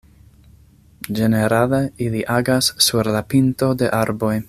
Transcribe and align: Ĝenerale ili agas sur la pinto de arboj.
Ĝenerale 1.19 1.81
ili 2.07 2.25
agas 2.39 2.71
sur 2.87 3.11
la 3.19 3.23
pinto 3.35 3.71
de 3.83 3.93
arboj. 4.03 4.35